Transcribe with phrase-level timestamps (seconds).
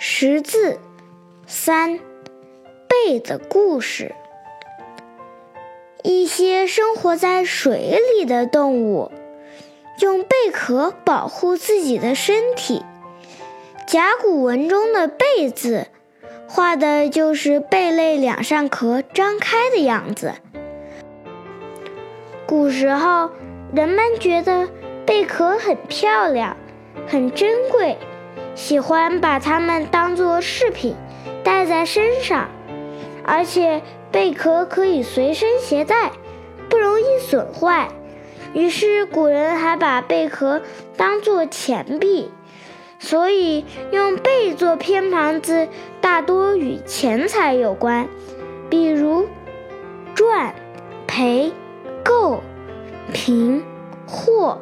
[0.00, 0.78] 识字
[1.48, 1.98] 三
[2.86, 4.14] 贝的故事。
[6.04, 9.10] 一些生活在水里的动物
[10.00, 12.84] 用贝壳保护自己的身体。
[13.88, 15.88] 甲骨文中的“贝”字，
[16.46, 20.34] 画的就是贝类两扇壳张开的样子。
[22.46, 23.30] 古时候，
[23.74, 24.68] 人们觉得
[25.04, 26.56] 贝壳很漂亮，
[27.08, 27.98] 很珍贵。
[28.54, 30.96] 喜欢把它们当作饰品
[31.44, 32.48] 戴在身上，
[33.24, 36.12] 而且贝壳可以随身携带，
[36.68, 37.88] 不容易损坏。
[38.54, 40.62] 于是古人还把贝壳
[40.96, 42.30] 当作钱币，
[42.98, 45.68] 所以用“贝”做偏旁字，
[46.00, 48.08] 大多与钱财有关，
[48.70, 49.28] 比如
[50.16, 50.54] “赚
[51.06, 51.52] ”“赔
[52.02, 52.42] ”“购
[53.12, 53.62] ”“平
[54.08, 54.58] ”“货”。